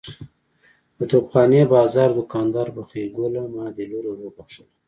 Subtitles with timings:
[0.97, 4.69] د توپ خانې بازار دوکاندار بخۍ ګل ماد لور ور وبخښله.